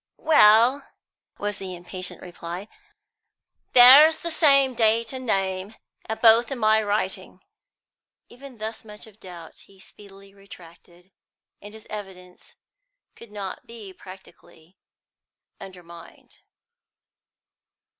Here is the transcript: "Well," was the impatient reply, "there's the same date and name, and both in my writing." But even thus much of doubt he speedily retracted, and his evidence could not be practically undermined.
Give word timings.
"Well," 0.17 0.87
was 1.37 1.59
the 1.59 1.75
impatient 1.75 2.23
reply, 2.23 2.67
"there's 3.73 4.21
the 4.21 4.31
same 4.31 4.73
date 4.73 5.13
and 5.13 5.27
name, 5.27 5.75
and 6.07 6.19
both 6.19 6.51
in 6.51 6.57
my 6.57 6.81
writing." 6.81 7.41
But 8.27 8.33
even 8.33 8.57
thus 8.57 8.83
much 8.83 9.05
of 9.05 9.19
doubt 9.19 9.59
he 9.59 9.79
speedily 9.79 10.33
retracted, 10.33 11.11
and 11.61 11.75
his 11.75 11.85
evidence 11.87 12.55
could 13.15 13.31
not 13.31 13.67
be 13.67 13.93
practically 13.93 14.75
undermined. 15.59 16.39